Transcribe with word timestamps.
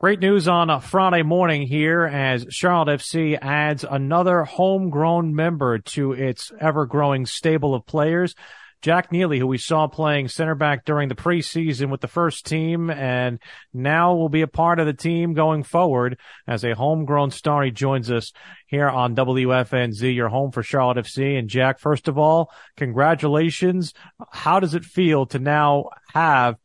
Great 0.00 0.20
news 0.20 0.48
on 0.48 0.70
a 0.70 0.80
Friday 0.80 1.22
morning 1.22 1.66
here 1.66 2.06
as 2.06 2.46
Charlotte 2.48 3.00
FC 3.00 3.36
adds 3.38 3.84
another 3.84 4.44
homegrown 4.44 5.34
member 5.34 5.76
to 5.76 6.12
its 6.12 6.50
ever 6.58 6.86
growing 6.86 7.26
stable 7.26 7.74
of 7.74 7.84
players. 7.84 8.34
Jack 8.80 9.12
Neeley, 9.12 9.36
who 9.36 9.46
we 9.46 9.58
saw 9.58 9.88
playing 9.88 10.28
center 10.28 10.54
back 10.54 10.86
during 10.86 11.10
the 11.10 11.14
preseason 11.14 11.90
with 11.90 12.00
the 12.00 12.08
first 12.08 12.46
team 12.46 12.88
and 12.88 13.40
now 13.74 14.14
will 14.14 14.30
be 14.30 14.40
a 14.40 14.46
part 14.46 14.78
of 14.80 14.86
the 14.86 14.94
team 14.94 15.34
going 15.34 15.64
forward 15.64 16.18
as 16.46 16.64
a 16.64 16.74
homegrown 16.74 17.30
star. 17.30 17.62
He 17.62 17.70
joins 17.70 18.10
us 18.10 18.32
here 18.68 18.88
on 18.88 19.14
WFNZ, 19.14 20.14
your 20.14 20.30
home 20.30 20.50
for 20.50 20.62
Charlotte 20.62 21.04
FC. 21.04 21.38
And 21.38 21.50
Jack, 21.50 21.78
first 21.78 22.08
of 22.08 22.16
all, 22.16 22.50
congratulations. 22.78 23.92
How 24.32 24.60
does 24.60 24.72
it 24.72 24.86
feel 24.86 25.26
to 25.26 25.38
now 25.38 25.90
have 26.14 26.56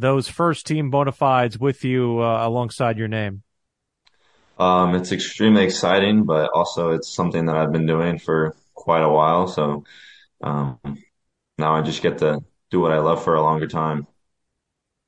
those 0.00 0.28
first 0.28 0.66
team 0.66 0.90
bona 0.90 1.12
fides 1.12 1.58
with 1.58 1.84
you 1.84 2.20
uh, 2.20 2.46
alongside 2.46 2.98
your 2.98 3.08
name? 3.08 3.42
Um, 4.58 4.94
it's 4.94 5.12
extremely 5.12 5.64
exciting, 5.64 6.24
but 6.24 6.50
also 6.54 6.90
it's 6.90 7.14
something 7.14 7.46
that 7.46 7.56
I've 7.56 7.72
been 7.72 7.86
doing 7.86 8.18
for 8.18 8.54
quite 8.74 9.02
a 9.02 9.08
while. 9.08 9.46
So 9.46 9.84
um, 10.42 10.78
now 11.58 11.74
I 11.74 11.82
just 11.82 12.02
get 12.02 12.18
to 12.18 12.40
do 12.70 12.80
what 12.80 12.92
I 12.92 12.98
love 12.98 13.22
for 13.22 13.34
a 13.34 13.42
longer 13.42 13.66
time. 13.66 14.06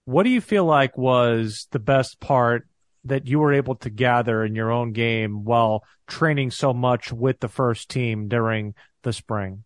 What 0.04 0.22
do 0.22 0.30
you 0.30 0.40
feel 0.40 0.64
like 0.64 0.96
was 0.96 1.66
the 1.72 1.80
best 1.80 2.20
part 2.20 2.66
that 3.04 3.26
you 3.26 3.38
were 3.38 3.52
able 3.52 3.76
to 3.76 3.90
gather 3.90 4.44
in 4.44 4.54
your 4.54 4.70
own 4.70 4.92
game 4.92 5.44
while 5.44 5.84
training 6.06 6.50
so 6.50 6.72
much 6.72 7.12
with 7.12 7.40
the 7.40 7.48
first 7.48 7.88
team 7.88 8.28
during 8.28 8.74
the 9.02 9.12
spring? 9.12 9.64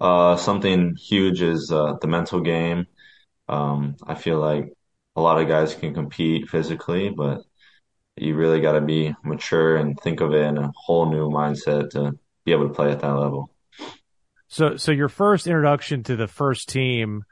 Uh, 0.00 0.36
something 0.36 0.96
huge 0.96 1.42
is 1.42 1.70
uh, 1.70 1.94
the 2.00 2.08
mental 2.08 2.40
game. 2.40 2.86
Um, 3.50 3.96
I 4.06 4.14
feel 4.14 4.38
like 4.38 4.72
a 5.16 5.20
lot 5.20 5.40
of 5.40 5.48
guys 5.48 5.74
can 5.74 5.92
compete 5.92 6.48
physically, 6.48 7.10
but 7.10 7.42
you 8.16 8.36
really 8.36 8.60
got 8.60 8.72
to 8.72 8.80
be 8.80 9.14
mature 9.24 9.76
and 9.76 9.98
think 9.98 10.20
of 10.20 10.32
it 10.32 10.46
in 10.46 10.56
a 10.56 10.70
whole 10.76 11.10
new 11.10 11.28
mindset 11.28 11.90
to 11.90 12.12
be 12.44 12.52
able 12.52 12.68
to 12.68 12.74
play 12.74 12.92
at 12.92 13.00
that 13.00 13.12
level. 13.12 13.50
So, 14.46 14.76
so 14.76 14.92
your 14.92 15.08
first 15.08 15.48
introduction 15.48 16.04
to 16.04 16.16
the 16.16 16.28
first 16.28 16.68
team 16.68 17.24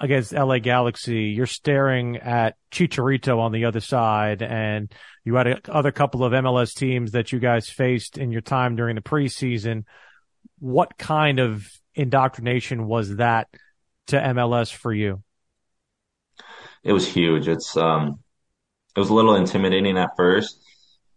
against 0.00 0.32
LA 0.32 0.58
Galaxy, 0.58 1.26
you're 1.36 1.46
staring 1.46 2.16
at 2.16 2.56
Chicharito 2.72 3.38
on 3.38 3.52
the 3.52 3.66
other 3.66 3.80
side, 3.80 4.42
and 4.42 4.92
you 5.24 5.36
had 5.36 5.46
a 5.46 5.60
other 5.68 5.92
couple 5.92 6.24
of 6.24 6.32
MLS 6.32 6.74
teams 6.74 7.12
that 7.12 7.30
you 7.30 7.38
guys 7.38 7.68
faced 7.68 8.18
in 8.18 8.32
your 8.32 8.40
time 8.40 8.74
during 8.74 8.96
the 8.96 9.02
preseason. 9.02 9.84
What 10.58 10.98
kind 10.98 11.38
of 11.38 11.68
indoctrination 11.94 12.86
was 12.86 13.16
that 13.16 13.48
to 14.08 14.16
MLS 14.16 14.72
for 14.72 14.92
you? 14.92 15.22
It 16.82 16.92
was 16.92 17.06
huge. 17.06 17.48
It's 17.48 17.76
um, 17.76 18.20
it 18.96 19.00
was 19.00 19.10
a 19.10 19.14
little 19.14 19.36
intimidating 19.36 19.98
at 19.98 20.16
first, 20.16 20.60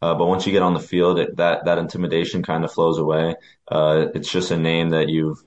uh, 0.02 0.16
but 0.16 0.28
once 0.28 0.46
you 0.46 0.52
get 0.54 0.64
on 0.64 0.74
the 0.74 0.80
field, 0.80 1.20
it, 1.20 1.38
that 1.38 1.66
that 1.66 1.78
intimidation 1.80 2.44
kind 2.44 2.64
of 2.66 2.74
flows 2.74 3.00
away. 3.00 3.36
Uh, 3.70 4.08
it's 4.16 4.32
just 4.32 4.52
a 4.52 4.58
name 4.58 4.92
that 4.92 5.10
you've 5.10 5.40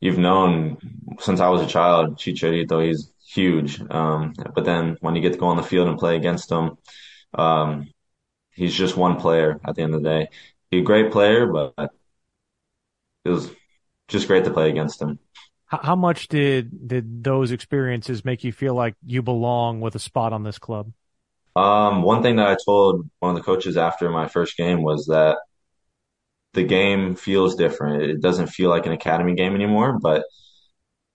you've 0.00 0.18
known 0.18 0.78
since 1.18 1.40
I 1.40 1.48
was 1.48 1.62
a 1.62 1.66
child. 1.66 2.16
Chicharito, 2.16 2.86
he's 2.86 3.12
huge. 3.26 3.80
Um, 3.90 4.34
but 4.54 4.64
then 4.64 4.96
when 5.00 5.14
you 5.14 5.22
get 5.22 5.32
to 5.34 5.38
go 5.38 5.48
on 5.48 5.56
the 5.56 5.62
field 5.62 5.88
and 5.88 5.98
play 5.98 6.16
against 6.16 6.50
him, 6.50 6.78
um, 7.34 7.88
he's 8.54 8.74
just 8.74 8.96
one 8.96 9.16
player 9.20 9.60
at 9.64 9.76
the 9.76 9.82
end 9.82 9.94
of 9.94 10.02
the 10.02 10.08
day. 10.08 10.28
He's 10.70 10.82
a 10.82 10.84
great 10.84 11.12
player, 11.12 11.46
but 11.46 11.92
it 13.24 13.30
was 13.30 13.50
just 14.08 14.26
great 14.26 14.44
to 14.44 14.50
play 14.52 14.70
against 14.70 15.00
him. 15.00 15.18
How 15.70 15.94
much 15.94 16.26
did 16.26 16.88
did 16.88 17.22
those 17.22 17.52
experiences 17.52 18.24
make 18.24 18.42
you 18.42 18.50
feel 18.52 18.74
like 18.74 18.96
you 19.06 19.22
belong 19.22 19.80
with 19.80 19.94
a 19.94 20.00
spot 20.00 20.32
on 20.32 20.42
this 20.42 20.58
club? 20.58 20.92
Um, 21.54 22.02
one 22.02 22.22
thing 22.22 22.36
that 22.36 22.48
I 22.48 22.56
told 22.64 23.08
one 23.20 23.30
of 23.30 23.36
the 23.36 23.44
coaches 23.44 23.76
after 23.76 24.10
my 24.10 24.26
first 24.26 24.56
game 24.56 24.82
was 24.82 25.06
that 25.06 25.38
the 26.54 26.64
game 26.64 27.14
feels 27.14 27.54
different. 27.54 28.02
It 28.02 28.20
doesn't 28.20 28.48
feel 28.48 28.68
like 28.68 28.86
an 28.86 28.92
academy 28.92 29.34
game 29.36 29.54
anymore, 29.54 29.96
but 30.00 30.24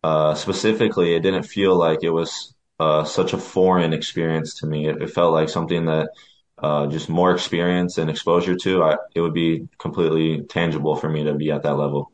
uh, 0.03 0.35
specifically, 0.35 1.16
it 1.16 1.22
didn't 1.22 1.43
feel 1.43 1.75
like 1.75 2.03
it 2.03 2.11
was 2.11 2.53
uh, 2.79 3.03
such 3.03 3.33
a 3.33 3.37
foreign 3.37 3.91
experience 3.91 4.59
to 4.59 4.67
me. 4.67 4.87
It, 4.87 5.01
it 5.01 5.09
felt 5.09 5.33
like 5.33 5.49
something 5.49 5.85
that 5.87 6.11
uh, 6.57 6.87
just 6.87 7.09
more 7.09 7.33
experience 7.33 7.97
and 7.97 8.09
exposure 8.09 8.55
to. 8.55 8.83
I, 8.83 8.97
it 9.13 9.19
would 9.19 9.33
be 9.33 9.67
completely 9.79 10.43
tangible 10.43 10.95
for 10.95 11.09
me 11.09 11.25
to 11.25 11.33
be 11.33 11.51
at 11.51 11.63
that 11.63 11.75
level 11.75 12.11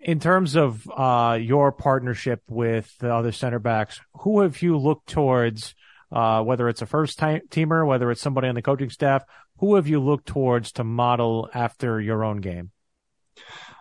in 0.00 0.20
terms 0.20 0.56
of 0.56 0.88
uh, 0.90 1.38
your 1.40 1.72
partnership 1.72 2.42
with 2.48 2.96
the 2.98 3.12
other 3.12 3.32
center 3.32 3.58
backs, 3.58 4.00
who 4.20 4.40
have 4.40 4.60
you 4.62 4.76
looked 4.76 5.08
towards, 5.08 5.74
uh, 6.12 6.42
whether 6.42 6.68
it's 6.68 6.82
a 6.82 6.86
first 6.86 7.18
teamer, 7.18 7.86
whether 7.86 8.10
it's 8.10 8.20
somebody 8.20 8.48
on 8.48 8.54
the 8.54 8.62
coaching 8.62 8.90
staff, 8.90 9.24
who 9.58 9.76
have 9.76 9.88
you 9.88 10.00
looked 10.00 10.26
towards 10.26 10.72
to 10.72 10.84
model 10.84 11.48
after 11.54 12.00
your 12.00 12.24
own 12.24 12.40
game? 12.40 12.70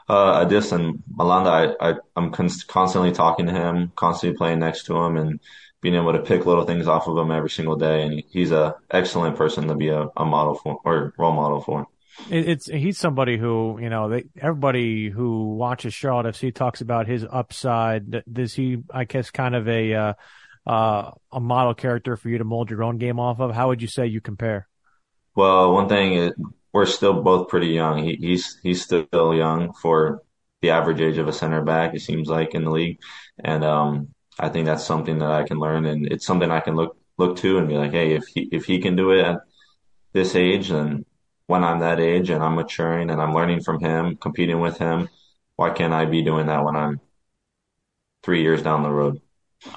Uh, 0.07 0.45
Adilson 0.45 1.01
Malanda, 1.17 1.75
I, 1.79 1.89
I, 1.89 1.95
am 2.15 2.31
constantly 2.31 3.11
talking 3.11 3.47
to 3.47 3.51
him, 3.51 3.91
constantly 3.95 4.37
playing 4.37 4.59
next 4.59 4.83
to 4.85 4.95
him 4.95 5.17
and 5.17 5.39
being 5.81 5.95
able 5.95 6.13
to 6.13 6.19
pick 6.19 6.45
little 6.45 6.63
things 6.63 6.87
off 6.87 7.07
of 7.07 7.17
him 7.17 7.31
every 7.31 7.49
single 7.49 7.75
day. 7.75 8.03
And 8.03 8.23
he's 8.29 8.51
a 8.51 8.75
excellent 8.91 9.35
person 9.35 9.67
to 9.67 9.75
be 9.75 9.89
a, 9.89 10.07
a 10.15 10.25
model 10.25 10.55
for 10.55 10.79
or 10.85 11.13
role 11.17 11.33
model 11.33 11.59
for 11.59 11.87
it's 12.29 12.67
he's 12.67 12.97
somebody 12.97 13.37
who 13.37 13.77
you 13.81 13.89
know 13.89 14.09
they, 14.09 14.25
everybody 14.39 15.09
who 15.09 15.55
watches 15.55 15.93
Charlotte 15.93 16.33
FC 16.33 16.53
talks 16.53 16.81
about 16.81 17.07
his 17.07 17.25
upside. 17.29 18.23
Does 18.31 18.53
he? 18.53 18.77
I 18.91 19.03
guess 19.05 19.31
kind 19.31 19.55
of 19.55 19.67
a 19.67 19.93
uh, 19.93 20.13
uh, 20.65 21.11
a 21.31 21.39
model 21.39 21.73
character 21.73 22.15
for 22.15 22.29
you 22.29 22.37
to 22.37 22.43
mold 22.43 22.69
your 22.69 22.83
own 22.83 22.97
game 22.97 23.19
off 23.19 23.39
of. 23.39 23.53
How 23.53 23.67
would 23.67 23.81
you 23.81 23.87
say 23.87 24.07
you 24.07 24.21
compare? 24.21 24.67
Well, 25.35 25.73
one 25.73 25.89
thing 25.89 26.13
is 26.13 26.31
we're 26.73 26.85
still 26.85 27.21
both 27.21 27.49
pretty 27.49 27.67
young. 27.67 28.03
He, 28.03 28.15
he's 28.15 28.59
he's 28.63 28.81
still 28.81 29.07
young 29.11 29.73
for 29.73 30.21
the 30.61 30.71
average 30.71 31.01
age 31.01 31.17
of 31.17 31.27
a 31.27 31.33
center 31.33 31.61
back. 31.61 31.93
It 31.93 32.01
seems 32.01 32.27
like 32.27 32.55
in 32.55 32.63
the 32.63 32.71
league, 32.71 32.99
and 33.43 33.63
um, 33.63 34.09
I 34.39 34.49
think 34.49 34.65
that's 34.65 34.83
something 34.83 35.19
that 35.19 35.31
I 35.31 35.43
can 35.43 35.59
learn, 35.59 35.85
and 35.85 36.07
it's 36.07 36.25
something 36.25 36.49
I 36.49 36.61
can 36.61 36.75
look 36.75 36.97
look 37.17 37.37
to 37.37 37.57
and 37.57 37.67
be 37.67 37.75
like, 37.75 37.91
hey, 37.91 38.13
if 38.13 38.25
he 38.27 38.49
if 38.51 38.65
he 38.65 38.79
can 38.79 38.95
do 38.95 39.11
it 39.11 39.23
at 39.23 39.39
this 40.13 40.35
age, 40.35 40.69
then 40.69 41.05
when 41.47 41.63
I'm 41.63 41.79
that 41.79 41.99
age 41.99 42.29
and 42.29 42.43
I'm 42.43 42.55
maturing 42.55 43.09
and 43.09 43.21
I'm 43.21 43.33
learning 43.33 43.61
from 43.61 43.79
him, 43.79 44.15
competing 44.15 44.59
with 44.59 44.77
him, 44.77 45.09
why 45.55 45.69
can't 45.71 45.93
I 45.93 46.05
be 46.05 46.23
doing 46.23 46.47
that 46.47 46.63
when 46.63 46.75
I'm 46.75 46.99
three 48.23 48.41
years 48.41 48.61
down 48.61 48.83
the 48.83 48.89
road? 48.89 49.21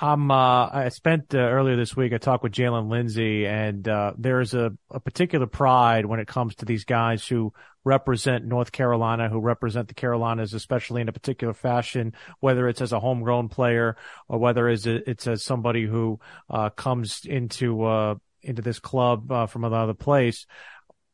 I'm. 0.00 0.30
Uh, 0.30 0.68
I 0.70 0.88
spent 0.90 1.34
uh, 1.34 1.38
earlier 1.38 1.76
this 1.76 1.96
week. 1.96 2.12
I 2.12 2.18
talked 2.18 2.42
with 2.42 2.52
Jaylin 2.52 2.90
Lindsey, 2.90 3.46
and 3.46 3.88
uh, 3.88 4.12
there's 4.18 4.52
a, 4.52 4.72
a 4.90 5.00
particular 5.00 5.46
pride 5.46 6.04
when 6.04 6.20
it 6.20 6.26
comes 6.28 6.56
to 6.56 6.66
these 6.66 6.84
guys 6.84 7.26
who 7.26 7.52
represent 7.84 8.44
North 8.44 8.70
Carolina, 8.70 9.28
who 9.28 9.40
represent 9.40 9.88
the 9.88 9.94
Carolinas, 9.94 10.52
especially 10.52 11.00
in 11.00 11.08
a 11.08 11.12
particular 11.12 11.54
fashion, 11.54 12.12
whether 12.40 12.68
it's 12.68 12.82
as 12.82 12.92
a 12.92 13.00
homegrown 13.00 13.48
player 13.48 13.96
or 14.26 14.38
whether 14.38 14.68
it's, 14.68 14.84
it's 14.84 15.26
as 15.26 15.42
somebody 15.42 15.86
who 15.86 16.20
uh, 16.50 16.68
comes 16.70 17.22
into 17.24 17.84
uh, 17.84 18.16
into 18.42 18.62
this 18.62 18.78
club 18.78 19.32
uh, 19.32 19.46
from 19.46 19.64
another 19.64 19.94
place 19.94 20.46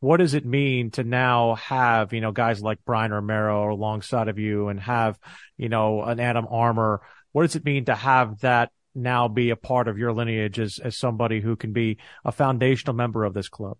what 0.04 0.18
does 0.18 0.34
it 0.34 0.44
mean 0.44 0.90
to 0.90 1.02
now 1.02 1.54
have, 1.54 2.12
you 2.12 2.20
know, 2.20 2.30
guys 2.30 2.60
like 2.60 2.78
Brian 2.84 3.10
Romero 3.10 3.72
alongside 3.72 4.28
of 4.28 4.38
you 4.38 4.68
and 4.68 4.78
have, 4.78 5.18
you 5.56 5.70
know, 5.70 6.02
an 6.02 6.20
Adam 6.20 6.46
Armour? 6.50 7.00
What 7.32 7.42
does 7.42 7.56
it 7.56 7.64
mean 7.64 7.86
to 7.86 7.94
have 7.94 8.40
that 8.40 8.70
now 8.94 9.28
be 9.28 9.48
a 9.48 9.56
part 9.56 9.88
of 9.88 9.96
your 9.96 10.12
lineage 10.12 10.60
as, 10.60 10.78
as 10.78 10.94
somebody 10.98 11.40
who 11.40 11.56
can 11.56 11.72
be 11.72 11.96
a 12.22 12.32
foundational 12.32 12.94
member 12.94 13.24
of 13.24 13.32
this 13.32 13.48
club? 13.48 13.78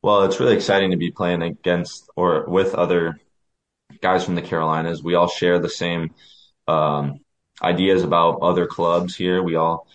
Well, 0.00 0.22
it's 0.22 0.38
really 0.38 0.54
exciting 0.54 0.92
to 0.92 0.96
be 0.96 1.10
playing 1.10 1.42
against 1.42 2.08
or 2.14 2.48
with 2.48 2.76
other 2.76 3.18
guys 4.00 4.24
from 4.24 4.36
the 4.36 4.42
Carolinas. 4.42 5.02
We 5.02 5.16
all 5.16 5.26
share 5.26 5.58
the 5.58 5.68
same 5.68 6.14
um, 6.68 7.18
ideas 7.60 8.04
about 8.04 8.42
other 8.42 8.68
clubs 8.68 9.16
here. 9.16 9.42
We 9.42 9.56
all 9.56 9.88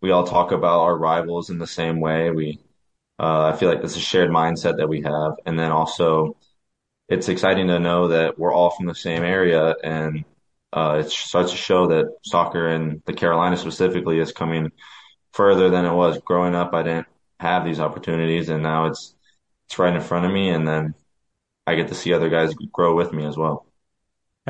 we 0.00 0.12
all 0.12 0.26
talk 0.26 0.52
about 0.52 0.80
our 0.80 0.96
rivals 0.96 1.50
in 1.50 1.58
the 1.58 1.66
same 1.66 2.00
way. 2.00 2.30
We 2.30 2.58
uh, 3.20 3.52
I 3.52 3.56
feel 3.56 3.68
like 3.68 3.84
it's 3.84 3.96
a 3.96 4.00
shared 4.00 4.30
mindset 4.30 4.78
that 4.78 4.88
we 4.88 5.02
have. 5.02 5.34
And 5.46 5.58
then 5.58 5.72
also, 5.72 6.36
it's 7.08 7.28
exciting 7.28 7.68
to 7.68 7.78
know 7.78 8.08
that 8.08 8.38
we're 8.38 8.52
all 8.52 8.70
from 8.70 8.86
the 8.86 8.94
same 8.94 9.24
area 9.24 9.74
and 9.84 10.24
uh, 10.72 10.98
it 11.00 11.10
starts 11.10 11.50
to 11.50 11.56
show 11.56 11.88
that 11.88 12.06
soccer 12.24 12.68
in 12.68 13.02
the 13.06 13.12
Carolinas 13.12 13.60
specifically 13.60 14.18
is 14.20 14.32
coming 14.32 14.70
further 15.32 15.70
than 15.70 15.84
it 15.84 15.92
was 15.92 16.18
growing 16.20 16.54
up. 16.54 16.74
I 16.74 16.82
didn't 16.82 17.06
have 17.40 17.64
these 17.64 17.80
opportunities, 17.80 18.48
and 18.48 18.62
now 18.62 18.86
it's 18.86 19.14
it's 19.66 19.78
right 19.78 19.94
in 19.94 20.00
front 20.00 20.26
of 20.26 20.32
me, 20.32 20.50
and 20.50 20.66
then 20.66 20.94
I 21.66 21.74
get 21.74 21.88
to 21.88 21.94
see 21.94 22.12
other 22.12 22.28
guys 22.28 22.54
grow 22.72 22.94
with 22.94 23.12
me 23.12 23.26
as 23.26 23.36
well. 23.36 23.66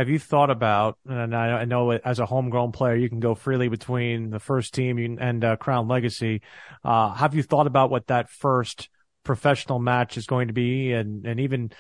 Have 0.00 0.08
you 0.08 0.18
thought 0.18 0.48
about, 0.48 0.96
and 1.06 1.36
I 1.36 1.66
know 1.66 1.90
as 1.90 2.20
a 2.20 2.24
homegrown 2.24 2.72
player, 2.72 2.94
you 2.94 3.10
can 3.10 3.20
go 3.20 3.34
freely 3.34 3.68
between 3.68 4.30
the 4.30 4.38
first 4.38 4.72
team 4.72 5.18
and 5.20 5.44
uh, 5.44 5.56
Crown 5.56 5.88
Legacy. 5.88 6.40
Uh, 6.82 7.12
have 7.12 7.34
you 7.34 7.42
thought 7.42 7.66
about 7.66 7.90
what 7.90 8.06
that 8.06 8.30
first 8.30 8.88
professional 9.24 9.78
match 9.78 10.16
is 10.16 10.24
going 10.24 10.48
to 10.48 10.54
be 10.54 10.94
and, 10.94 11.26
and 11.26 11.38
even 11.38 11.70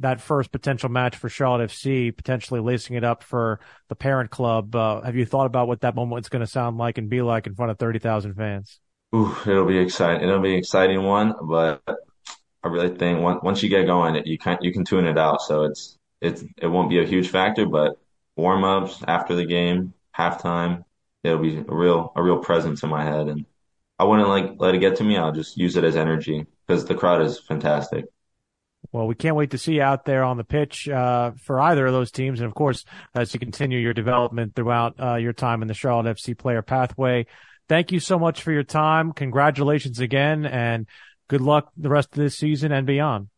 that 0.00 0.20
first 0.20 0.52
potential 0.52 0.90
match 0.90 1.16
for 1.16 1.30
Charlotte 1.30 1.70
FC, 1.70 2.14
potentially 2.14 2.60
lacing 2.60 2.94
it 2.96 3.04
up 3.04 3.22
for 3.22 3.58
the 3.88 3.96
parent 3.96 4.30
club? 4.30 4.76
Uh, 4.76 5.00
have 5.00 5.16
you 5.16 5.24
thought 5.24 5.46
about 5.46 5.66
what 5.66 5.80
that 5.80 5.94
moment 5.94 6.26
is 6.26 6.28
going 6.28 6.44
to 6.44 6.46
sound 6.46 6.76
like 6.76 6.98
and 6.98 7.08
be 7.08 7.22
like 7.22 7.46
in 7.46 7.54
front 7.54 7.70
of 7.70 7.78
30,000 7.78 8.34
fans? 8.34 8.80
Ooh, 9.14 9.34
it'll 9.46 9.64
be 9.64 9.78
exciting. 9.78 10.28
It'll 10.28 10.42
be 10.42 10.52
an 10.52 10.58
exciting 10.58 11.04
one, 11.04 11.32
but 11.48 11.80
I 12.62 12.68
really 12.68 12.94
think 12.94 13.22
once 13.42 13.62
you 13.62 13.70
get 13.70 13.86
going, 13.86 14.20
you 14.26 14.36
can 14.36 14.58
you 14.60 14.74
can 14.74 14.84
tune 14.84 15.06
it 15.06 15.16
out. 15.16 15.40
So 15.40 15.62
it's 15.62 15.98
it's 16.22 16.44
it 16.56 16.68
won't 16.68 16.88
be 16.88 17.00
a 17.00 17.06
huge 17.06 17.28
factor, 17.28 17.66
but 17.66 17.98
warm 18.36 18.64
ups 18.64 19.02
after 19.06 19.34
the 19.34 19.44
game, 19.44 19.92
halftime, 20.16 20.84
it'll 21.24 21.38
be 21.38 21.58
a 21.58 21.74
real 21.74 22.12
a 22.16 22.22
real 22.22 22.38
presence 22.38 22.82
in 22.82 22.88
my 22.88 23.04
head, 23.04 23.28
and 23.28 23.44
I 23.98 24.04
wouldn't 24.04 24.28
like 24.28 24.52
let 24.58 24.74
it 24.74 24.78
get 24.78 24.96
to 24.96 25.04
me. 25.04 25.16
I'll 25.16 25.32
just 25.32 25.56
use 25.56 25.76
it 25.76 25.84
as 25.84 25.96
energy 25.96 26.46
because 26.66 26.84
the 26.84 26.94
crowd 26.94 27.22
is 27.22 27.38
fantastic. 27.38 28.06
Well, 28.90 29.06
we 29.06 29.14
can't 29.14 29.36
wait 29.36 29.50
to 29.50 29.58
see 29.58 29.74
you 29.74 29.82
out 29.82 30.04
there 30.04 30.24
on 30.24 30.36
the 30.36 30.44
pitch 30.44 30.88
uh, 30.88 31.32
for 31.42 31.60
either 31.60 31.86
of 31.86 31.92
those 31.92 32.10
teams, 32.10 32.40
and 32.40 32.46
of 32.46 32.54
course, 32.54 32.84
as 33.14 33.32
you 33.34 33.40
continue 33.40 33.78
your 33.78 33.94
development 33.94 34.54
throughout 34.54 34.94
uh, 35.00 35.16
your 35.16 35.32
time 35.32 35.62
in 35.62 35.68
the 35.68 35.74
Charlotte 35.74 36.16
FC 36.16 36.36
player 36.36 36.62
pathway. 36.62 37.26
Thank 37.68 37.92
you 37.92 38.00
so 38.00 38.18
much 38.18 38.42
for 38.42 38.52
your 38.52 38.64
time. 38.64 39.12
Congratulations 39.12 39.98
again, 39.98 40.46
and 40.46 40.86
good 41.28 41.40
luck 41.40 41.70
the 41.76 41.88
rest 41.88 42.10
of 42.12 42.18
this 42.18 42.36
season 42.36 42.72
and 42.72 42.86
beyond. 42.86 43.28